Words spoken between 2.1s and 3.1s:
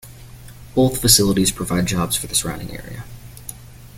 for the surrounding area.